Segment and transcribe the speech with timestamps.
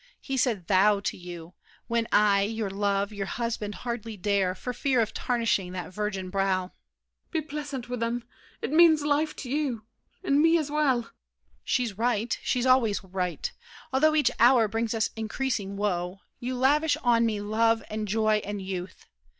[0.19, 1.53] He said "thou" to you,
[1.85, 6.71] When I, your love, your husband, hardly dare For fear of tarnishing that virgin brow—
[6.71, 6.71] MARION.
[7.29, 8.23] Be pleasant with them;
[8.63, 9.85] it means life to you,
[10.23, 11.01] And me as well.
[11.01, 11.11] DIDIER.
[11.65, 12.39] She's right.
[12.41, 13.51] She's always right.
[13.93, 18.59] Although each hour brings us increasing woe, You lavish on me love and joy and
[18.59, 19.05] youth!